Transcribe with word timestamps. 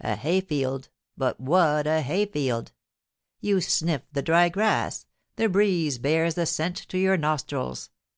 A 0.00 0.16
hay 0.16 0.40
field— 0.40 0.88
but 1.24 1.38
what 1.38 1.86
a 1.86 2.00
hay 2.00 2.24
field! 2.24 2.72
You 3.42 3.60
sniff" 3.60 4.00
the 4.14 4.22
dry 4.22 4.48
grass— 4.48 5.04
the 5.36 5.46
breeze 5.46 5.98
bears 5.98 6.36
the 6.36 6.46
scent 6.46 6.76
to 6.88 6.96
your 6.96 7.18
nostrils. 7.18 7.90